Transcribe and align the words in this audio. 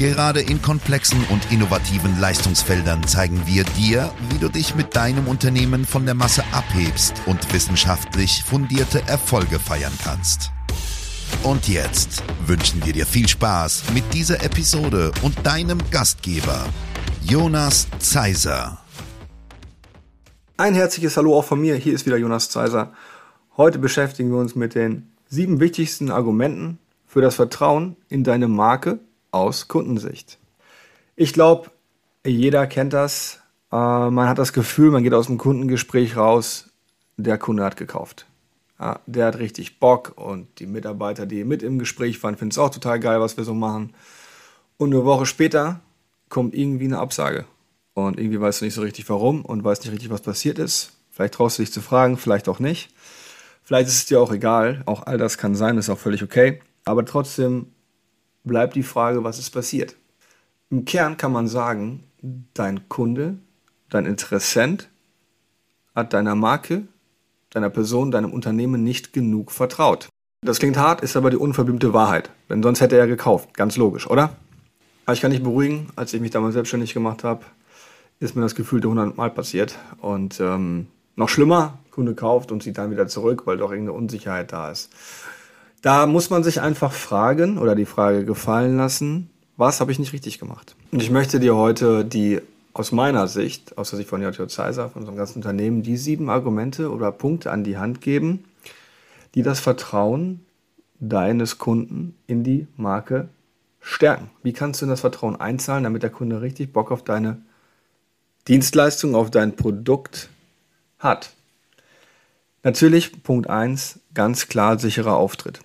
Gerade 0.00 0.40
in 0.40 0.62
komplexen 0.62 1.22
und 1.28 1.52
innovativen 1.52 2.18
Leistungsfeldern 2.18 3.06
zeigen 3.06 3.42
wir 3.44 3.64
dir, 3.64 4.10
wie 4.30 4.38
du 4.38 4.48
dich 4.48 4.74
mit 4.74 4.96
deinem 4.96 5.28
Unternehmen 5.28 5.84
von 5.84 6.06
der 6.06 6.14
Masse 6.14 6.42
abhebst 6.52 7.12
und 7.26 7.52
wissenschaftlich 7.52 8.42
fundierte 8.42 9.02
Erfolge 9.06 9.58
feiern 9.58 9.92
kannst. 10.02 10.52
Und 11.42 11.68
jetzt 11.68 12.22
wünschen 12.46 12.82
wir 12.86 12.94
dir 12.94 13.04
viel 13.04 13.28
Spaß 13.28 13.92
mit 13.92 14.04
dieser 14.14 14.42
Episode 14.42 15.12
und 15.20 15.46
deinem 15.46 15.78
Gastgeber, 15.90 16.64
Jonas 17.22 17.86
Zeiser. 17.98 18.78
Ein 20.56 20.72
herzliches 20.72 21.18
Hallo 21.18 21.36
auch 21.36 21.44
von 21.44 21.60
mir, 21.60 21.74
hier 21.74 21.92
ist 21.92 22.06
wieder 22.06 22.16
Jonas 22.16 22.48
Zeiser. 22.48 22.94
Heute 23.58 23.78
beschäftigen 23.78 24.30
wir 24.30 24.38
uns 24.38 24.56
mit 24.56 24.74
den 24.74 25.12
sieben 25.28 25.60
wichtigsten 25.60 26.10
Argumenten 26.10 26.78
für 27.06 27.20
das 27.20 27.34
Vertrauen 27.34 27.96
in 28.08 28.24
deine 28.24 28.48
Marke 28.48 29.00
aus 29.30 29.68
Kundensicht. 29.68 30.38
Ich 31.16 31.32
glaube, 31.32 31.70
jeder 32.24 32.66
kennt 32.66 32.92
das. 32.92 33.40
Äh, 33.72 33.76
man 33.76 34.28
hat 34.28 34.38
das 34.38 34.52
Gefühl, 34.52 34.90
man 34.90 35.02
geht 35.02 35.14
aus 35.14 35.26
dem 35.26 35.38
Kundengespräch 35.38 36.16
raus, 36.16 36.68
der 37.16 37.38
Kunde 37.38 37.64
hat 37.64 37.76
gekauft. 37.76 38.26
Ja, 38.78 39.00
der 39.06 39.26
hat 39.26 39.38
richtig 39.38 39.78
Bock 39.78 40.14
und 40.16 40.46
die 40.58 40.66
Mitarbeiter, 40.66 41.26
die 41.26 41.44
mit 41.44 41.62
im 41.62 41.78
Gespräch 41.78 42.22
waren, 42.22 42.36
finden 42.36 42.52
es 42.52 42.58
auch 42.58 42.70
total 42.70 42.98
geil, 42.98 43.20
was 43.20 43.36
wir 43.36 43.44
so 43.44 43.52
machen. 43.52 43.92
Und 44.78 44.94
eine 44.94 45.04
Woche 45.04 45.26
später 45.26 45.80
kommt 46.30 46.54
irgendwie 46.54 46.86
eine 46.86 46.98
Absage. 46.98 47.44
Und 47.92 48.18
irgendwie 48.18 48.40
weißt 48.40 48.60
du 48.60 48.64
nicht 48.64 48.74
so 48.74 48.80
richtig 48.80 49.08
warum 49.10 49.44
und 49.44 49.62
weißt 49.62 49.84
nicht 49.84 49.92
richtig, 49.92 50.10
was 50.10 50.22
passiert 50.22 50.58
ist. 50.58 50.92
Vielleicht 51.10 51.34
traust 51.34 51.58
du 51.58 51.62
dich 51.62 51.72
zu 51.72 51.82
fragen, 51.82 52.16
vielleicht 52.16 52.48
auch 52.48 52.60
nicht. 52.60 52.88
Vielleicht 53.62 53.88
ist 53.88 53.96
es 53.96 54.06
dir 54.06 54.20
auch 54.20 54.32
egal. 54.32 54.82
Auch 54.86 55.06
all 55.06 55.18
das 55.18 55.36
kann 55.36 55.54
sein, 55.54 55.76
ist 55.76 55.90
auch 55.90 55.98
völlig 55.98 56.22
okay. 56.22 56.62
Aber 56.86 57.04
trotzdem 57.04 57.66
bleibt 58.44 58.74
die 58.74 58.82
Frage, 58.82 59.24
was 59.24 59.38
ist 59.38 59.50
passiert. 59.50 59.96
Im 60.70 60.84
Kern 60.84 61.16
kann 61.16 61.32
man 61.32 61.48
sagen, 61.48 62.04
dein 62.54 62.88
Kunde, 62.88 63.38
dein 63.88 64.06
Interessent 64.06 64.88
hat 65.94 66.12
deiner 66.12 66.34
Marke, 66.34 66.82
deiner 67.50 67.70
Person, 67.70 68.10
deinem 68.10 68.32
Unternehmen 68.32 68.84
nicht 68.84 69.12
genug 69.12 69.50
vertraut. 69.50 70.08
Das 70.42 70.58
klingt 70.58 70.78
hart, 70.78 71.02
ist 71.02 71.16
aber 71.16 71.30
die 71.30 71.36
unverblümte 71.36 71.92
Wahrheit. 71.92 72.30
Denn 72.48 72.62
sonst 72.62 72.80
hätte 72.80 72.96
er 72.96 73.06
gekauft. 73.06 73.52
Ganz 73.54 73.76
logisch, 73.76 74.08
oder? 74.08 74.36
Aber 75.04 75.12
ich 75.12 75.20
kann 75.20 75.32
dich 75.32 75.42
beruhigen, 75.42 75.88
als 75.96 76.14
ich 76.14 76.20
mich 76.20 76.30
damals 76.30 76.54
selbstständig 76.54 76.94
gemacht 76.94 77.24
habe, 77.24 77.44
ist 78.20 78.36
mir 78.36 78.42
das 78.42 78.54
Gefühl 78.54 78.80
100 78.80 79.16
Mal 79.16 79.30
passiert. 79.30 79.76
Und 80.00 80.40
ähm, 80.40 80.86
noch 81.16 81.28
schlimmer, 81.28 81.78
Kunde 81.90 82.14
kauft 82.14 82.52
und 82.52 82.62
zieht 82.62 82.78
dann 82.78 82.90
wieder 82.90 83.08
zurück, 83.08 83.42
weil 83.46 83.58
doch 83.58 83.70
irgendeine 83.70 83.98
Unsicherheit 83.98 84.52
da 84.52 84.70
ist. 84.70 84.90
Da 85.82 86.06
muss 86.06 86.28
man 86.28 86.42
sich 86.42 86.60
einfach 86.60 86.92
fragen 86.92 87.58
oder 87.58 87.74
die 87.74 87.86
Frage 87.86 88.24
gefallen 88.24 88.76
lassen, 88.76 89.30
was 89.56 89.80
habe 89.80 89.92
ich 89.92 89.98
nicht 89.98 90.12
richtig 90.12 90.38
gemacht? 90.38 90.76
Und 90.92 91.02
ich 91.02 91.10
möchte 91.10 91.40
dir 91.40 91.56
heute 91.56 92.04
die 92.04 92.40
aus 92.72 92.92
meiner 92.92 93.28
Sicht, 93.28 93.76
aus 93.78 93.90
der 93.90 93.96
Sicht 93.96 94.08
von 94.08 94.22
JJ 94.22 94.46
Zeiser, 94.48 94.90
von 94.90 95.02
unserem 95.02 95.16
ganzen 95.16 95.38
Unternehmen, 95.38 95.82
die 95.82 95.96
sieben 95.96 96.30
Argumente 96.30 96.90
oder 96.90 97.12
Punkte 97.12 97.50
an 97.50 97.64
die 97.64 97.78
Hand 97.78 98.00
geben, 98.00 98.44
die 99.34 99.42
das 99.42 99.60
Vertrauen 99.60 100.44
deines 100.98 101.58
Kunden 101.58 102.14
in 102.26 102.44
die 102.44 102.66
Marke 102.76 103.28
stärken. 103.80 104.30
Wie 104.42 104.52
kannst 104.52 104.80
du 104.80 104.84
in 104.84 104.90
das 104.90 105.00
Vertrauen 105.00 105.36
einzahlen, 105.36 105.84
damit 105.84 106.02
der 106.02 106.10
Kunde 106.10 106.42
richtig 106.42 106.72
Bock 106.72 106.90
auf 106.90 107.02
deine 107.02 107.40
Dienstleistung, 108.48 109.14
auf 109.14 109.30
dein 109.30 109.56
Produkt 109.56 110.28
hat? 110.98 111.32
Natürlich, 112.62 113.22
Punkt 113.22 113.48
1, 113.48 114.00
ganz 114.12 114.48
klar 114.48 114.78
sicherer 114.78 115.16
Auftritt. 115.16 115.60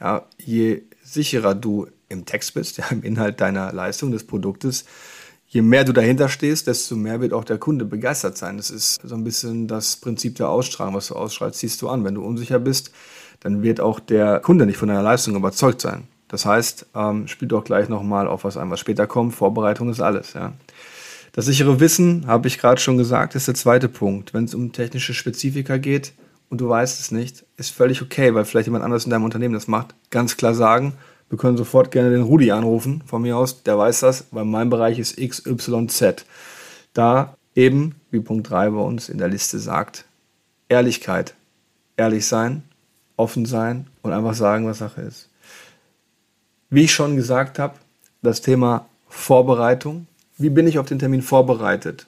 Ja, 0.00 0.26
je 0.38 0.82
sicherer 1.02 1.54
du 1.54 1.86
im 2.08 2.24
Text 2.26 2.54
bist, 2.54 2.78
ja, 2.78 2.86
im 2.90 3.02
Inhalt 3.02 3.40
deiner 3.40 3.72
Leistung, 3.72 4.10
des 4.10 4.26
Produktes, 4.26 4.84
je 5.48 5.62
mehr 5.62 5.84
du 5.84 5.92
dahinter 5.92 6.28
stehst, 6.28 6.66
desto 6.66 6.96
mehr 6.96 7.20
wird 7.20 7.32
auch 7.32 7.44
der 7.44 7.58
Kunde 7.58 7.84
begeistert 7.84 8.36
sein. 8.36 8.56
Das 8.56 8.70
ist 8.70 9.00
so 9.04 9.14
ein 9.14 9.24
bisschen 9.24 9.68
das 9.68 9.96
Prinzip 9.96 10.36
der 10.36 10.48
Ausstrahlung. 10.48 10.94
Was 10.94 11.08
du 11.08 11.14
ausstrahlst, 11.14 11.60
ziehst 11.60 11.80
du 11.80 11.88
an. 11.88 12.04
Wenn 12.04 12.16
du 12.16 12.24
unsicher 12.24 12.58
bist, 12.58 12.90
dann 13.40 13.62
wird 13.62 13.80
auch 13.80 14.00
der 14.00 14.40
Kunde 14.40 14.66
nicht 14.66 14.78
von 14.78 14.88
deiner 14.88 15.02
Leistung 15.02 15.36
überzeugt 15.36 15.80
sein. 15.80 16.08
Das 16.28 16.44
heißt, 16.44 16.86
ähm, 16.96 17.28
spielt 17.28 17.52
doch 17.52 17.62
gleich 17.62 17.88
nochmal 17.88 18.26
auf 18.26 18.42
was 18.42 18.56
ein, 18.56 18.70
was 18.70 18.80
später 18.80 19.06
kommt. 19.06 19.34
Vorbereitung 19.34 19.90
ist 19.90 20.00
alles. 20.00 20.32
Ja. 20.32 20.54
Das 21.32 21.44
sichere 21.44 21.78
Wissen, 21.78 22.26
habe 22.26 22.48
ich 22.48 22.58
gerade 22.58 22.80
schon 22.80 22.96
gesagt, 22.96 23.34
ist 23.34 23.46
der 23.46 23.54
zweite 23.54 23.88
Punkt. 23.88 24.34
Wenn 24.34 24.44
es 24.44 24.54
um 24.54 24.72
technische 24.72 25.14
Spezifika 25.14 25.76
geht, 25.76 26.12
und 26.50 26.60
du 26.60 26.68
weißt 26.68 27.00
es 27.00 27.10
nicht, 27.10 27.44
ist 27.56 27.70
völlig 27.70 28.02
okay, 28.02 28.34
weil 28.34 28.44
vielleicht 28.44 28.66
jemand 28.66 28.84
anderes 28.84 29.04
in 29.04 29.10
deinem 29.10 29.24
Unternehmen 29.24 29.54
das 29.54 29.68
macht. 29.68 29.94
Ganz 30.10 30.36
klar 30.36 30.54
sagen, 30.54 30.94
wir 31.28 31.38
können 31.38 31.56
sofort 31.56 31.90
gerne 31.90 32.10
den 32.10 32.22
Rudi 32.22 32.50
anrufen, 32.50 33.02
von 33.06 33.22
mir 33.22 33.36
aus, 33.36 33.62
der 33.62 33.78
weiß 33.78 34.00
das, 34.00 34.26
weil 34.30 34.44
mein 34.44 34.70
Bereich 34.70 34.98
ist 34.98 35.16
XYZ. 35.16 36.24
Da 36.92 37.36
eben, 37.54 37.96
wie 38.10 38.20
Punkt 38.20 38.50
3 38.50 38.70
bei 38.70 38.80
uns 38.80 39.08
in 39.08 39.18
der 39.18 39.28
Liste 39.28 39.58
sagt, 39.58 40.04
Ehrlichkeit. 40.68 41.34
Ehrlich 41.96 42.26
sein, 42.26 42.62
offen 43.16 43.46
sein 43.46 43.86
und 44.02 44.12
einfach 44.12 44.34
sagen, 44.34 44.66
was 44.66 44.78
Sache 44.78 45.02
ist. 45.02 45.28
Wie 46.70 46.84
ich 46.84 46.92
schon 46.92 47.16
gesagt 47.16 47.58
habe, 47.58 47.74
das 48.22 48.40
Thema 48.40 48.86
Vorbereitung. 49.08 50.06
Wie 50.38 50.50
bin 50.50 50.66
ich 50.66 50.78
auf 50.78 50.86
den 50.86 50.98
Termin 50.98 51.22
vorbereitet? 51.22 52.06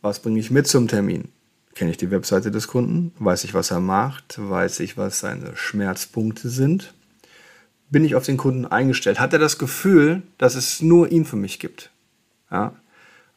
Was 0.00 0.20
bringe 0.20 0.40
ich 0.40 0.50
mit 0.50 0.66
zum 0.66 0.88
Termin? 0.88 1.28
Kenne 1.76 1.90
ich 1.90 1.98
die 1.98 2.10
Webseite 2.10 2.50
des 2.50 2.68
Kunden? 2.68 3.12
Weiß 3.18 3.44
ich, 3.44 3.52
was 3.52 3.70
er 3.70 3.80
macht? 3.80 4.36
Weiß 4.38 4.80
ich, 4.80 4.96
was 4.96 5.20
seine 5.20 5.54
Schmerzpunkte 5.56 6.48
sind? 6.48 6.94
Bin 7.90 8.02
ich 8.02 8.14
auf 8.14 8.24
den 8.24 8.38
Kunden 8.38 8.64
eingestellt? 8.64 9.20
Hat 9.20 9.34
er 9.34 9.38
das 9.38 9.58
Gefühl, 9.58 10.22
dass 10.38 10.54
es 10.54 10.80
nur 10.80 11.12
ihn 11.12 11.26
für 11.26 11.36
mich 11.36 11.58
gibt? 11.58 11.90
Ja? 12.50 12.72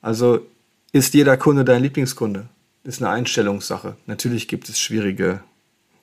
Also 0.02 0.48
ist 0.94 1.14
jeder 1.14 1.36
Kunde 1.36 1.66
dein 1.66 1.84
Lieblingskunde? 1.84 2.48
Ist 2.86 3.02
eine 3.02 3.12
Einstellungssache. 3.12 3.98
Natürlich 4.06 4.48
gibt 4.48 4.70
es 4.70 4.80
schwierige 4.80 5.42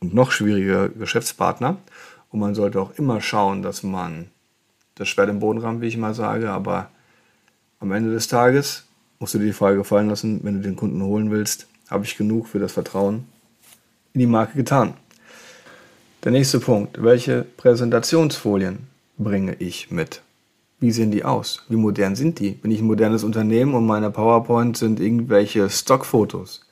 und 0.00 0.12
noch 0.12 0.30
schwierige 0.30 0.90
Geschäftspartner. 0.90 1.78
Und 2.28 2.40
man 2.40 2.54
sollte 2.54 2.82
auch 2.82 2.90
immer 2.98 3.22
schauen, 3.22 3.62
dass 3.62 3.82
man 3.82 4.26
das 4.94 5.08
Schwert 5.08 5.30
im 5.30 5.40
Boden 5.40 5.60
rammt, 5.60 5.80
wie 5.80 5.86
ich 5.86 5.96
mal 5.96 6.12
sage. 6.12 6.50
Aber 6.50 6.90
am 7.80 7.92
Ende 7.92 8.12
des 8.12 8.28
Tages 8.28 8.84
musst 9.20 9.32
du 9.32 9.38
dir 9.38 9.46
die 9.46 9.52
Frage 9.54 9.78
gefallen 9.78 10.10
lassen, 10.10 10.40
wenn 10.42 10.56
du 10.56 10.60
den 10.60 10.76
Kunden 10.76 11.02
holen 11.02 11.30
willst, 11.30 11.66
habe 11.88 12.04
ich 12.04 12.16
genug 12.16 12.48
für 12.48 12.58
das 12.58 12.72
Vertrauen 12.72 13.26
in 14.12 14.20
die 14.20 14.26
Marke 14.26 14.56
getan. 14.56 14.94
Der 16.24 16.32
nächste 16.32 16.58
Punkt. 16.58 17.02
Welche 17.02 17.44
Präsentationsfolien 17.56 18.86
bringe 19.18 19.54
ich 19.54 19.90
mit? 19.90 20.22
Wie 20.80 20.90
sehen 20.90 21.10
die 21.10 21.24
aus? 21.24 21.62
Wie 21.68 21.76
modern 21.76 22.16
sind 22.16 22.38
die? 22.38 22.50
Bin 22.50 22.70
ich 22.70 22.80
ein 22.80 22.86
modernes 22.86 23.24
Unternehmen 23.24 23.74
und 23.74 23.86
meine 23.86 24.10
PowerPoint 24.10 24.76
sind 24.76 25.00
irgendwelche 25.00 25.70
Stockfotos? 25.70 26.62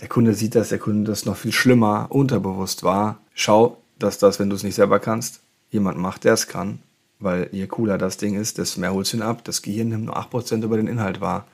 Der 0.00 0.08
Kunde 0.08 0.32
sieht 0.34 0.54
das, 0.54 0.68
der 0.68 0.78
Kunde 0.78 1.10
das 1.10 1.26
noch 1.26 1.36
viel 1.36 1.52
schlimmer, 1.52 2.06
unterbewusst 2.10 2.84
war. 2.84 3.20
Schau, 3.34 3.78
dass 3.98 4.18
das, 4.18 4.38
wenn 4.38 4.48
du 4.48 4.56
es 4.56 4.62
nicht 4.62 4.76
selber 4.76 5.00
kannst, 5.00 5.40
jemand 5.70 5.98
macht, 5.98 6.24
der 6.24 6.34
es 6.34 6.46
kann. 6.46 6.78
Weil 7.18 7.48
je 7.50 7.66
cooler 7.66 7.98
das 7.98 8.16
Ding 8.16 8.34
ist, 8.34 8.58
desto 8.58 8.80
mehr 8.80 8.94
holst 8.94 9.12
du 9.12 9.16
ihn 9.16 9.22
ab. 9.22 9.42
Das 9.44 9.62
Gehirn 9.62 9.88
nimmt 9.88 10.04
nur 10.04 10.16
8% 10.16 10.62
über 10.62 10.76
den 10.76 10.86
Inhalt 10.86 11.20
wahr. 11.20 11.46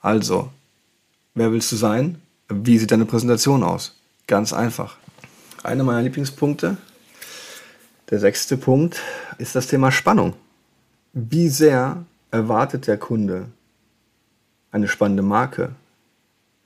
Also, 0.00 0.50
Wer 1.38 1.52
willst 1.52 1.70
du 1.70 1.76
sein? 1.76 2.20
Wie 2.48 2.78
sieht 2.78 2.90
deine 2.90 3.04
Präsentation 3.04 3.62
aus? 3.62 3.94
Ganz 4.26 4.52
einfach. 4.52 4.96
Einer 5.62 5.84
meiner 5.84 6.02
Lieblingspunkte, 6.02 6.78
der 8.10 8.18
sechste 8.18 8.56
Punkt, 8.56 9.00
ist 9.38 9.54
das 9.54 9.68
Thema 9.68 9.92
Spannung. 9.92 10.34
Wie 11.12 11.48
sehr 11.48 12.04
erwartet 12.32 12.88
der 12.88 12.96
Kunde 12.96 13.46
eine 14.72 14.88
spannende 14.88 15.22
Marke? 15.22 15.76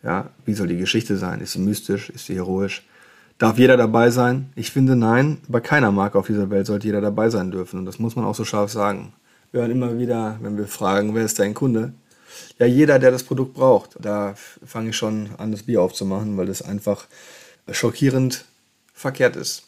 Ja, 0.03 0.31
wie 0.47 0.55
soll 0.55 0.69
die 0.69 0.79
Geschichte 0.79 1.19
sein? 1.19 1.43
Ist 1.43 1.53
sie 1.53 1.59
mystisch? 1.59 2.09
Ist 2.09 2.25
sie 2.25 2.37
heroisch? 2.37 2.89
Darf 3.37 3.59
jeder 3.59 3.77
dabei 3.77 4.09
sein? 4.09 4.55
Ich 4.55 4.71
finde 4.71 4.97
nein, 4.97 5.37
bei 5.49 5.61
keiner 5.61 5.93
Marke 5.93 6.19
auf 6.19 6.29
dieser 6.29 6.49
Welt 6.49 6.67
sollte 6.67 6.87
jeder 6.87 7.03
dabei 7.03 7.29
sein 7.29 7.51
dürfen. 7.51 7.81
Und 7.81 7.85
das 7.85 7.99
muss 7.99 8.17
man 8.17 8.25
auch 8.25 8.35
so 8.35 8.47
scharf 8.47 8.73
sagen. 8.73 9.13
Wir 9.51 9.61
hören 9.61 9.71
immer 9.71 9.99
wieder, 9.99 10.39
wenn 10.41 10.57
wir 10.57 10.67
fragen, 10.67 11.15
wer 11.15 11.27
ist 11.27 11.39
dein 11.39 11.53
Kunde, 11.53 11.93
ja, 12.59 12.67
jeder, 12.67 12.99
der 12.99 13.11
das 13.11 13.25
Produkt 13.25 13.55
braucht. 13.55 13.97
Da 14.01 14.35
fange 14.65 14.91
ich 14.91 14.97
schon 14.97 15.31
an, 15.39 15.53
das 15.53 15.65
Bier 15.65 15.83
aufzumachen, 15.83 16.37
weil 16.37 16.47
das 16.47 16.63
einfach 16.63 17.07
schockierend 17.71 18.45
verkehrt 18.95 19.37
ist. 19.37 19.65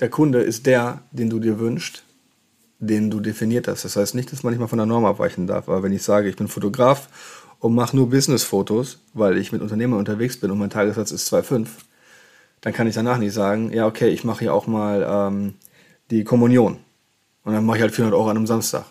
Der 0.00 0.10
Kunde 0.10 0.40
ist 0.40 0.66
der, 0.66 1.00
den 1.10 1.30
du 1.30 1.38
dir 1.38 1.58
wünschst, 1.58 2.02
den 2.78 3.10
du 3.10 3.20
definiert 3.20 3.68
hast. 3.68 3.84
Das 3.84 3.96
heißt 3.96 4.14
nicht, 4.14 4.30
dass 4.32 4.42
man 4.42 4.52
nicht 4.52 4.60
mal 4.60 4.68
von 4.68 4.78
der 4.78 4.86
Norm 4.86 5.04
abweichen 5.04 5.46
darf. 5.46 5.68
Aber 5.68 5.82
wenn 5.82 5.92
ich 5.92 6.02
sage, 6.02 6.28
ich 6.28 6.36
bin 6.36 6.48
Fotograf 6.48 7.08
und 7.58 7.74
mache 7.74 7.96
nur 7.96 8.10
Business-Fotos, 8.10 8.98
weil 9.14 9.38
ich 9.38 9.52
mit 9.52 9.62
Unternehmern 9.62 9.98
unterwegs 9.98 10.38
bin 10.38 10.50
und 10.50 10.58
mein 10.58 10.70
Tagessatz 10.70 11.10
ist 11.10 11.32
2,5, 11.32 11.68
dann 12.60 12.72
kann 12.72 12.86
ich 12.86 12.94
danach 12.94 13.18
nicht 13.18 13.32
sagen, 13.32 13.72
ja, 13.72 13.86
okay, 13.86 14.08
ich 14.08 14.24
mache 14.24 14.40
hier 14.40 14.54
auch 14.54 14.66
mal 14.66 15.06
ähm, 15.08 15.54
die 16.10 16.24
Kommunion. 16.24 16.78
Und 17.44 17.52
dann 17.52 17.64
mache 17.64 17.78
ich 17.78 17.82
halt 17.82 17.94
400 17.94 18.18
Euro 18.18 18.28
an 18.28 18.36
einem 18.36 18.46
Samstag. 18.46 18.84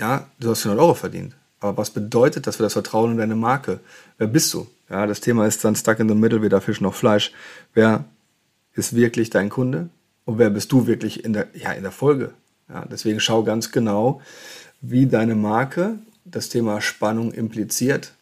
Ja, 0.00 0.28
du 0.38 0.50
hast 0.50 0.62
400 0.62 0.82
Euro 0.82 0.94
verdient. 0.94 1.36
Aber 1.62 1.76
was 1.76 1.90
bedeutet 1.90 2.46
das 2.46 2.56
für 2.56 2.64
das 2.64 2.72
Vertrauen 2.72 3.12
in 3.12 3.18
deine 3.18 3.36
Marke? 3.36 3.80
Wer 4.18 4.26
bist 4.26 4.52
du? 4.52 4.66
Ja, 4.90 5.06
das 5.06 5.20
Thema 5.20 5.46
ist 5.46 5.64
dann 5.64 5.76
stuck 5.76 6.00
in 6.00 6.08
the 6.08 6.14
middle, 6.14 6.42
weder 6.42 6.60
Fisch 6.60 6.80
noch 6.80 6.94
Fleisch. 6.94 7.32
Wer 7.72 8.04
ist 8.74 8.94
wirklich 8.94 9.30
dein 9.30 9.48
Kunde? 9.48 9.88
Und 10.24 10.38
wer 10.38 10.50
bist 10.50 10.72
du 10.72 10.86
wirklich 10.86 11.24
in 11.24 11.32
der, 11.32 11.46
ja, 11.54 11.72
in 11.72 11.82
der 11.82 11.92
Folge? 11.92 12.32
Ja, 12.68 12.84
deswegen 12.90 13.20
schau 13.20 13.44
ganz 13.44 13.70
genau, 13.70 14.20
wie 14.80 15.06
deine 15.06 15.34
Marke 15.34 15.98
das 16.24 16.48
Thema 16.48 16.80
Spannung 16.80 17.32
impliziert. 17.32 18.12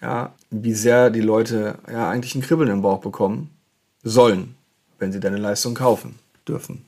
Ja, 0.00 0.34
wie 0.50 0.74
sehr 0.74 1.10
die 1.10 1.20
Leute 1.20 1.78
ja 1.90 2.08
eigentlich 2.08 2.34
ein 2.34 2.42
Kribbeln 2.42 2.70
im 2.70 2.82
Bauch 2.82 3.00
bekommen 3.00 3.50
sollen, 4.02 4.54
wenn 4.98 5.12
sie 5.12 5.20
deine 5.20 5.38
Leistung 5.38 5.74
kaufen 5.74 6.18
dürfen. 6.48 6.84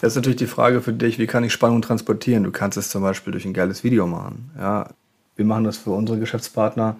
Das 0.00 0.12
ist 0.12 0.16
natürlich 0.16 0.36
die 0.36 0.46
Frage 0.46 0.82
für 0.82 0.92
dich, 0.92 1.18
wie 1.18 1.26
kann 1.26 1.44
ich 1.44 1.52
Spannung 1.52 1.82
transportieren? 1.82 2.44
Du 2.44 2.50
kannst 2.50 2.76
es 2.76 2.90
zum 2.90 3.02
Beispiel 3.02 3.32
durch 3.32 3.44
ein 3.44 3.54
geiles 3.54 3.82
Video 3.82 4.06
machen. 4.06 4.50
Ja, 4.56 4.90
wir 5.36 5.44
machen 5.44 5.64
das 5.64 5.76
für 5.76 5.90
unsere 5.90 6.18
Geschäftspartner 6.18 6.96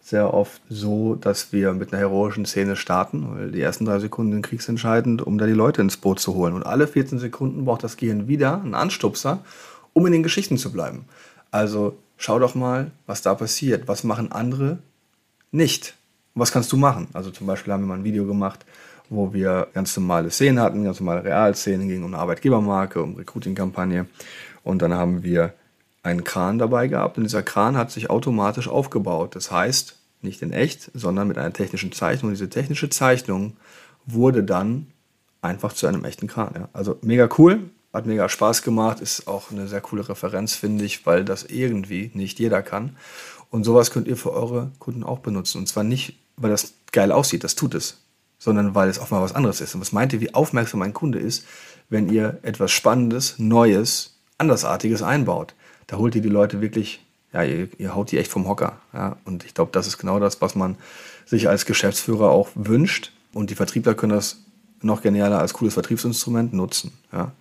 sehr 0.00 0.32
oft 0.32 0.62
so, 0.68 1.16
dass 1.16 1.52
wir 1.52 1.72
mit 1.72 1.92
einer 1.92 2.00
heroischen 2.00 2.46
Szene 2.46 2.76
starten, 2.76 3.28
weil 3.34 3.50
die 3.50 3.60
ersten 3.60 3.84
drei 3.84 3.98
Sekunden 3.98 4.32
sind 4.32 4.42
kriegsentscheidend, 4.42 5.22
um 5.22 5.38
da 5.38 5.46
die 5.46 5.52
Leute 5.52 5.82
ins 5.82 5.96
Boot 5.96 6.20
zu 6.20 6.34
holen. 6.34 6.54
Und 6.54 6.64
alle 6.64 6.86
14 6.86 7.18
Sekunden 7.18 7.64
braucht 7.64 7.84
das 7.84 7.96
Gehirn 7.96 8.28
wieder 8.28 8.60
einen 8.62 8.74
Anstupser, 8.74 9.40
um 9.92 10.06
in 10.06 10.12
den 10.12 10.22
Geschichten 10.22 10.56
zu 10.56 10.72
bleiben. 10.72 11.04
Also 11.50 11.96
schau 12.16 12.38
doch 12.38 12.54
mal, 12.54 12.90
was 13.06 13.22
da 13.22 13.34
passiert. 13.34 13.88
Was 13.88 14.04
machen 14.04 14.32
andere 14.32 14.78
nicht? 15.50 15.94
Und 16.34 16.40
was 16.40 16.52
kannst 16.52 16.72
du 16.72 16.76
machen? 16.76 17.08
Also 17.12 17.30
zum 17.30 17.46
Beispiel 17.46 17.72
haben 17.72 17.82
wir 17.82 17.88
mal 17.88 17.98
ein 17.98 18.04
Video 18.04 18.26
gemacht, 18.26 18.64
wo 19.10 19.32
wir 19.32 19.68
ganz 19.74 19.96
normale 19.96 20.30
Szenen 20.30 20.60
hatten, 20.60 20.84
ganz 20.84 21.00
normale 21.00 21.24
Realszenen, 21.24 21.88
ging 21.88 22.04
um 22.04 22.14
eine 22.14 22.22
Arbeitgebermarke, 22.22 23.02
um 23.02 23.16
Recruiting-Kampagne. 23.16 24.06
Und 24.62 24.82
dann 24.82 24.94
haben 24.94 25.22
wir 25.22 25.54
einen 26.08 26.24
Kran 26.24 26.58
dabei 26.58 26.88
gehabt 26.88 27.16
und 27.18 27.24
dieser 27.24 27.42
Kran 27.42 27.76
hat 27.76 27.90
sich 27.90 28.10
automatisch 28.10 28.68
aufgebaut. 28.68 29.36
Das 29.36 29.50
heißt, 29.50 29.96
nicht 30.22 30.42
in 30.42 30.52
echt, 30.52 30.90
sondern 30.94 31.28
mit 31.28 31.38
einer 31.38 31.52
technischen 31.52 31.92
Zeichnung. 31.92 32.30
Und 32.30 32.34
diese 32.34 32.48
technische 32.48 32.90
Zeichnung 32.90 33.56
wurde 34.06 34.42
dann 34.42 34.88
einfach 35.42 35.72
zu 35.72 35.86
einem 35.86 36.04
echten 36.04 36.26
Kran. 36.26 36.52
Ja. 36.54 36.68
Also 36.72 36.98
mega 37.02 37.28
cool, 37.38 37.70
hat 37.92 38.06
mega 38.06 38.28
Spaß 38.28 38.62
gemacht, 38.62 39.00
ist 39.00 39.28
auch 39.28 39.50
eine 39.50 39.68
sehr 39.68 39.80
coole 39.80 40.08
Referenz, 40.08 40.54
finde 40.54 40.84
ich, 40.84 41.06
weil 41.06 41.24
das 41.24 41.44
irgendwie 41.44 42.10
nicht 42.14 42.38
jeder 42.38 42.62
kann. 42.62 42.96
Und 43.50 43.64
sowas 43.64 43.90
könnt 43.90 44.08
ihr 44.08 44.16
für 44.16 44.32
eure 44.32 44.72
Kunden 44.78 45.04
auch 45.04 45.20
benutzen. 45.20 45.58
Und 45.58 45.66
zwar 45.66 45.84
nicht, 45.84 46.18
weil 46.36 46.50
das 46.50 46.74
geil 46.92 47.12
aussieht, 47.12 47.44
das 47.44 47.54
tut 47.54 47.74
es, 47.74 47.98
sondern 48.38 48.74
weil 48.74 48.88
es 48.88 48.98
auch 48.98 49.10
mal 49.10 49.22
was 49.22 49.34
anderes 49.34 49.60
ist. 49.60 49.74
Und 49.74 49.80
was 49.80 49.92
meint 49.92 50.12
ihr, 50.12 50.20
wie 50.20 50.34
aufmerksam 50.34 50.82
ein 50.82 50.94
Kunde 50.94 51.18
ist, 51.18 51.46
wenn 51.88 52.08
ihr 52.12 52.38
etwas 52.42 52.72
Spannendes, 52.72 53.38
Neues, 53.38 54.18
Andersartiges 54.36 55.02
einbaut? 55.02 55.54
Da 55.88 55.96
holt 55.96 56.14
ihr 56.14 56.22
die 56.22 56.28
Leute 56.28 56.60
wirklich, 56.60 57.04
ja, 57.32 57.42
ihr, 57.42 57.68
ihr 57.78 57.96
haut 57.96 58.12
die 58.12 58.18
echt 58.18 58.30
vom 58.30 58.46
Hocker. 58.46 58.78
Ja? 58.92 59.16
Und 59.24 59.44
ich 59.44 59.54
glaube, 59.54 59.72
das 59.72 59.88
ist 59.88 59.98
genau 59.98 60.20
das, 60.20 60.40
was 60.40 60.54
man 60.54 60.76
sich 61.26 61.48
als 61.48 61.66
Geschäftsführer 61.66 62.30
auch 62.30 62.50
wünscht. 62.54 63.12
Und 63.32 63.50
die 63.50 63.56
Vertriebler 63.56 63.94
können 63.94 64.12
das 64.12 64.38
noch 64.80 65.02
genialer 65.02 65.40
als 65.40 65.52
cooles 65.52 65.74
Vertriebsinstrument 65.74 66.52
nutzen. 66.52 66.92
Ja? 67.12 67.32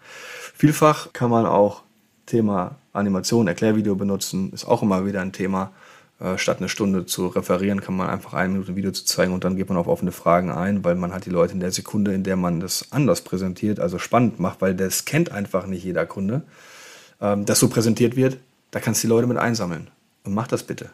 Vielfach 0.56 1.14
kann 1.14 1.30
man 1.30 1.46
auch 1.46 1.84
Thema 2.26 2.76
Animation, 2.94 3.48
Erklärvideo 3.48 3.96
benutzen, 3.96 4.52
ist 4.52 4.66
auch 4.66 4.82
immer 4.82 5.06
wieder 5.06 5.22
ein 5.22 5.32
Thema. 5.32 5.72
Äh, 6.20 6.38
statt 6.40 6.58
eine 6.58 6.70
Stunde 6.70 7.06
zu 7.06 7.28
referieren, 7.28 7.82
kann 7.82 7.96
man 7.96 8.10
einfach 8.10 8.34
eine 8.34 8.54
Minute 8.54 8.76
Video 8.76 8.92
zu 8.92 9.06
zeigen 9.06 9.34
und 9.34 9.44
dann 9.44 9.56
geht 9.56 9.70
man 9.70 9.78
auf 9.78 9.88
offene 9.88 10.12
Fragen 10.12 10.50
ein, 10.52 10.84
weil 10.84 10.96
man 10.96 11.14
hat 11.14 11.26
die 11.26 11.30
Leute 11.30 11.54
in 11.54 11.60
der 11.60 11.72
Sekunde, 11.72 12.12
in 12.14 12.24
der 12.24 12.36
man 12.36 12.60
das 12.60 12.92
anders 12.92 13.22
präsentiert, 13.22 13.80
also 13.80 14.00
spannend 14.00 14.40
macht, 14.40 14.62
weil 14.62 14.74
das 14.74 15.06
kennt 15.06 15.32
einfach 15.32 15.68
nicht 15.68 15.84
jeder 15.84 16.08
Kunde, 16.08 16.42
ähm, 17.22 17.46
das 17.46 17.60
so 17.60 17.68
präsentiert 17.68 18.16
wird, 18.16 18.38
da 18.72 18.80
kannst 18.80 19.04
du 19.04 19.08
die 19.08 19.14
Leute 19.14 19.28
mit 19.28 19.38
einsammeln. 19.38 19.88
Und 20.24 20.34
mach 20.34 20.48
das 20.48 20.64
bitte. 20.64 20.90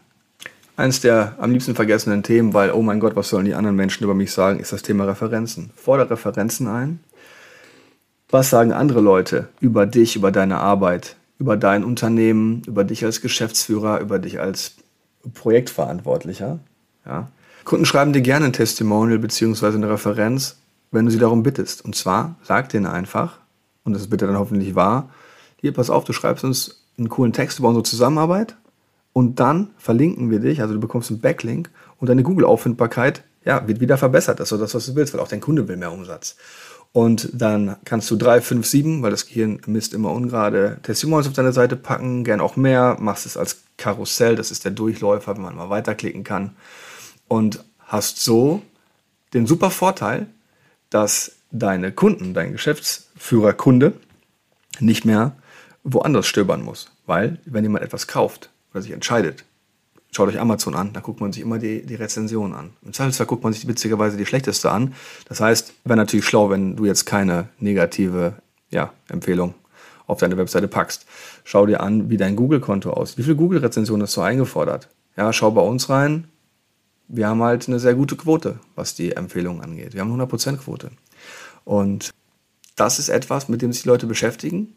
Eins 0.76 1.02
der 1.02 1.36
am 1.40 1.52
liebsten 1.52 1.76
vergessenen 1.76 2.24
Themen, 2.24 2.54
weil, 2.54 2.72
oh 2.72 2.82
mein 2.82 3.00
Gott, 3.00 3.16
was 3.16 3.30
sollen 3.30 3.46
die 3.46 3.54
anderen 3.54 3.76
Menschen 3.76 4.04
über 4.04 4.16
mich 4.16 4.32
sagen, 4.32 4.60
ist 4.60 4.74
das 4.74 4.82
Thema 4.82 5.06
Referenzen. 5.06 5.72
Fordere 5.76 6.12
Referenzen 6.12 6.68
ein. 6.68 7.00
Was 8.30 8.50
sagen 8.50 8.74
andere 8.74 9.00
Leute 9.00 9.50
über 9.60 9.86
dich, 9.86 10.16
über 10.16 10.32
deine 10.32 10.58
Arbeit, 10.58 11.16
über 11.38 11.58
dein 11.58 11.84
Unternehmen, 11.84 12.64
über 12.66 12.84
dich 12.84 13.06
als 13.06 13.22
Geschäftsführer, 13.22 14.00
über 14.00 14.18
dich 14.18 14.40
als 14.40 14.74
Projektverantwortlicher. 15.34 16.60
Ja. 17.06 17.28
Kunden 17.64 17.86
schreiben 17.86 18.14
dir 18.14 18.22
gerne 18.22 18.46
ein 18.46 18.54
Testimonial 18.54 19.20
bzw. 19.20 19.68
eine 19.68 19.90
Referenz, 19.90 20.58
wenn 20.92 21.06
du 21.06 21.12
sie 21.12 21.20
darum 21.20 21.44
bittest. 21.44 21.86
Und 21.86 21.96
zwar 21.96 22.36
sag 22.44 22.70
denen 22.70 22.88
einfach, 22.88 23.40
und 23.84 23.94
das 23.94 24.04
ist 24.04 24.10
bitte 24.10 24.26
dann 24.26 24.38
hoffentlich 24.38 24.76
wahr, 24.76 25.10
hier, 25.64 25.72
pass 25.72 25.90
auf, 25.90 26.04
du 26.04 26.12
schreibst 26.12 26.44
uns 26.44 26.84
einen 26.98 27.08
coolen 27.08 27.32
Text 27.32 27.58
über 27.58 27.70
unsere 27.70 27.84
Zusammenarbeit 27.84 28.58
und 29.14 29.40
dann 29.40 29.70
verlinken 29.78 30.30
wir 30.30 30.40
dich, 30.40 30.60
also 30.60 30.74
du 30.74 30.80
bekommst 30.82 31.10
einen 31.10 31.22
Backlink 31.22 31.70
und 32.02 32.10
deine 32.10 32.22
Google-Auffindbarkeit 32.22 33.24
ja, 33.46 33.66
wird 33.66 33.80
wieder 33.80 33.98
verbessert. 33.98 34.42
Das 34.42 34.48
ist 34.48 34.50
so 34.50 34.58
das, 34.58 34.76
was 34.76 34.88
du 34.88 34.96
willst, 34.96 35.14
weil 35.14 35.22
auch 35.22 35.30
dein 35.30 35.40
Kunde 35.40 35.66
will 35.70 35.78
mehr 35.78 35.94
Umsatz. 35.94 36.36
Und 36.92 37.30
dann 37.32 37.78
kannst 37.86 38.12
du 38.12 38.18
3, 38.18 38.42
5, 38.42 38.68
7, 38.68 39.04
weil 39.04 39.12
das 39.12 39.26
Gehirn 39.26 39.62
misst 39.66 39.94
immer 39.94 40.12
ungerade 40.12 40.80
Testimonials 40.84 41.28
auf 41.28 41.34
deine 41.34 41.54
Seite 41.54 41.78
packen, 41.78 42.26
gern 42.26 42.42
auch 42.42 42.58
mehr, 42.58 42.98
machst 43.00 43.26
es 43.26 43.38
als 43.38 43.60
Karussell, 43.78 44.36
das 44.36 44.52
ist 44.52 44.66
der 44.66 44.74
Durchläufer, 44.74 45.34
wenn 45.38 45.44
man 45.44 45.56
mal 45.56 45.70
weiterklicken 45.70 46.26
kann. 46.26 46.58
Und 47.30 47.64
hast 47.80 48.22
so 48.22 48.62
den 49.34 49.48
super 49.48 49.72
Vorteil, 49.72 50.28
dass 50.90 51.38
deine 51.52 51.94
Kunden, 51.94 52.34
dein 52.34 52.52
Geschäftsführer, 52.52 53.54
Kunde 53.54 53.94
nicht 54.82 55.06
mehr 55.06 55.38
woanders 55.84 56.28
stöbern 56.28 56.64
muss. 56.64 56.92
Weil, 57.06 57.40
wenn 57.46 57.64
jemand 57.64 57.84
etwas 57.84 58.08
kauft 58.08 58.50
oder 58.72 58.82
sich 58.82 58.92
entscheidet, 58.92 59.46
Schaut 60.16 60.30
euch 60.30 60.40
Amazon 60.40 60.76
an, 60.76 60.94
da 60.94 61.00
guckt 61.00 61.22
man 61.22 61.34
sich 61.34 61.42
immer 61.42 61.58
die, 61.58 61.84
die 61.84 61.96
Rezension 61.96 62.54
an. 62.54 62.74
Im 62.86 62.94
Zweifelsfall 62.94 63.26
guckt 63.26 63.44
man 63.44 63.52
sich 63.52 63.68
witzigerweise 63.68 64.16
die 64.16 64.28
schlechteste 64.28 64.70
an. 64.70 64.94
Das 65.28 65.42
heißt, 65.42 65.74
wäre 65.86 65.98
natürlich 65.98 66.26
schlau, 66.26 66.52
wenn 66.52 66.76
du 66.76 66.86
jetzt 66.86 67.06
keine 67.06 67.50
negative 67.58 68.36
ja, 68.70 68.94
Empfehlung 69.10 69.56
auf 70.06 70.20
deine 70.20 70.38
Webseite 70.38 70.68
packst. 70.68 71.08
Schau 71.44 71.66
dir 71.66 71.82
an, 71.82 72.12
wie 72.12 72.18
dein 72.18 72.36
Google-Konto 72.36 72.92
aussieht. 72.92 73.18
Wie 73.18 73.24
viele 73.24 73.38
Google-Rezensionen 73.38 74.04
hast 74.04 74.16
du 74.16 74.22
eingefordert? 74.22 74.88
Ja, 75.18 75.34
schau 75.34 75.50
bei 75.50 75.62
uns 75.62 75.90
rein. 75.90 76.28
Wir 77.08 77.28
haben 77.28 77.42
halt 77.42 77.68
eine 77.68 77.80
sehr 77.80 77.96
gute 77.96 78.16
Quote, 78.16 78.60
was 78.76 78.94
die 78.94 79.14
Empfehlungen 79.14 79.64
angeht. 79.64 79.96
Wir 79.96 80.02
haben 80.02 80.14
eine 80.14 80.26
100% 80.26 80.58
Quote. 80.58 80.92
Und 81.64 82.12
das 82.76 83.00
ist 83.00 83.10
etwas, 83.10 83.50
mit 83.50 83.64
dem 83.64 83.74
sich 83.74 83.86
Leute 83.86 84.06
beschäftigen 84.06 84.76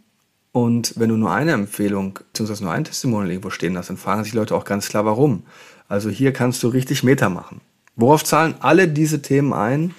und 0.57 0.95
wenn 0.97 1.11
du 1.11 1.19
nur 1.19 1.33
eine 1.33 1.53
Empfehlung 1.53 2.19
bzw. 2.33 2.65
nur 2.65 2.73
ein 2.73 2.85
Testimonial 2.85 3.31
irgendwo 3.31 3.51
stehen 3.51 3.77
hast, 3.77 3.91
dann 3.91 3.99
fragen 3.99 4.25
sich 4.25 4.33
Leute 4.33 4.55
auch 4.55 4.65
ganz 4.65 4.89
klar, 4.89 5.05
warum. 5.05 5.43
Also 5.87 6.09
hier 6.09 6.33
kannst 6.33 6.63
du 6.63 6.69
richtig 6.69 7.03
Meta 7.03 7.29
machen. 7.29 7.61
Worauf 7.95 8.25
zahlen 8.25 8.55
alle 8.61 8.89
diese 8.89 9.21
Themen 9.21 9.53
ein? 9.53 9.95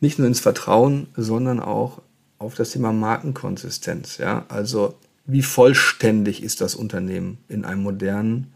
Nicht 0.00 0.18
nur 0.18 0.26
ins 0.26 0.40
Vertrauen, 0.40 1.08
sondern 1.14 1.60
auch 1.60 2.00
auf 2.38 2.54
das 2.54 2.70
Thema 2.70 2.90
Markenkonsistenz. 2.90 4.16
Ja? 4.16 4.46
Also 4.48 4.94
wie 5.26 5.42
vollständig 5.42 6.42
ist 6.42 6.62
das 6.62 6.74
Unternehmen 6.74 7.36
in 7.50 7.66
einem 7.66 7.82
modernen 7.82 8.46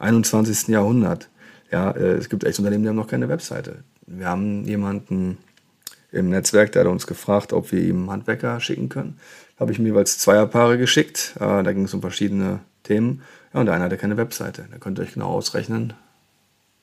21. 0.00 0.68
Jahrhundert? 0.68 1.30
Ja, 1.72 1.92
äh, 1.92 2.16
es 2.16 2.28
gibt 2.28 2.44
echt 2.44 2.58
Unternehmen, 2.58 2.82
die 2.82 2.90
haben 2.90 2.96
noch 2.96 3.08
keine 3.08 3.30
Webseite. 3.30 3.84
Wir 4.06 4.26
haben 4.26 4.66
jemanden 4.66 5.38
im 6.12 6.30
Netzwerk, 6.30 6.72
der 6.72 6.84
hat 6.84 6.90
uns 6.90 7.06
gefragt, 7.06 7.52
ob 7.52 7.72
wir 7.72 7.82
ihm 7.82 8.10
Handwerker 8.10 8.60
schicken 8.60 8.88
können 8.88 9.18
habe 9.60 9.72
ich 9.72 9.78
mir 9.78 9.88
jeweils 9.88 10.18
Zweierpaare 10.18 10.78
geschickt. 10.78 11.34
Äh, 11.36 11.62
da 11.62 11.72
ging 11.72 11.84
es 11.84 11.94
um 11.94 12.00
verschiedene 12.00 12.60
Themen. 12.82 13.22
Ja, 13.52 13.60
und 13.60 13.66
der 13.66 13.74
eine 13.74 13.84
hatte 13.84 13.98
keine 13.98 14.16
Webseite. 14.16 14.66
Da 14.70 14.78
könnt 14.78 14.98
ihr 14.98 15.02
euch 15.02 15.12
genau 15.12 15.28
ausrechnen, 15.28 15.92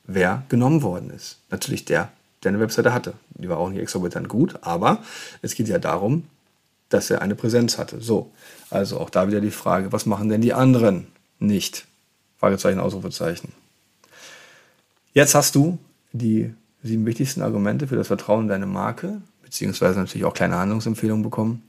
wer 0.06 0.44
genommen 0.48 0.84
worden 0.84 1.10
ist. 1.10 1.40
Natürlich 1.50 1.86
der, 1.86 2.10
der 2.44 2.50
eine 2.50 2.60
Webseite 2.60 2.94
hatte. 2.94 3.14
Die 3.32 3.50
war 3.50 3.58
auch 3.58 3.70
nicht 3.70 3.82
exorbitant 3.82 4.30
gut, 4.30 4.60
aber 4.62 5.04
es 5.42 5.56
geht 5.56 5.68
ja 5.68 5.80
darum, 5.80 6.28
dass 6.90 7.10
er 7.10 7.22
eine 7.22 7.36
Präsenz 7.36 7.80
hatte. 7.80 8.00
So, 8.00 8.32
also 8.70 9.00
auch 9.00 9.10
da 9.10 9.28
wieder 9.28 9.42
die 9.42 9.52
Frage, 9.52 9.92
was 9.92 10.06
machen 10.06 10.30
denn 10.30 10.42
die 10.42 10.54
anderen 10.54 11.08
nicht? 11.40 11.88
Fragezeichen, 12.40 12.80
Ausrufezeichen. 12.80 13.52
Jetzt 15.14 15.34
hast 15.34 15.56
du 15.56 15.80
die 16.12 16.54
sieben 16.84 17.06
wichtigsten 17.06 17.42
Argumente 17.42 17.88
für 17.88 17.96
das 17.96 18.08
Vertrauen 18.08 18.44
in 18.44 18.48
deine 18.50 18.66
Marke, 18.66 19.22
beziehungsweise 19.44 20.00
natürlich 20.00 20.26
auch 20.26 20.34
kleine 20.34 20.58
Handlungsempfehlungen 20.58 21.24
bekommen 21.24 21.64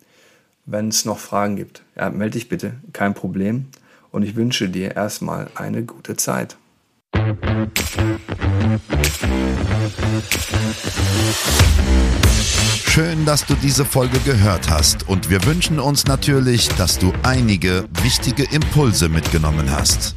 wenn 0.69 0.89
es 0.89 1.05
noch 1.05 1.19
Fragen 1.19 1.57
gibt. 1.57 1.83
Ja, 1.97 2.11
melde 2.11 2.35
dich 2.35 2.49
bitte, 2.49 2.75
kein 2.93 3.15
Problem. 3.15 3.67
Und 4.11 4.23
ich 4.23 4.37
wünsche 4.37 4.69
dir 4.69 4.97
erstmal 4.97 5.49
eine 5.55 5.83
gute 5.83 6.17
Zeit. 6.17 6.57
Schön, 12.87 13.25
dass 13.25 13.47
du 13.47 13.55
diese 13.55 13.85
Folge 13.85 14.19
gehört 14.21 14.69
hast 14.71 15.09
und 15.09 15.31
wir 15.31 15.45
wünschen 15.45 15.79
uns 15.79 16.07
natürlich, 16.07 16.69
dass 16.71 16.99
du 16.99 17.13
einige 17.23 17.85
wichtige 18.03 18.45
Impulse 18.45 19.09
mitgenommen 19.09 19.71
hast. 19.71 20.17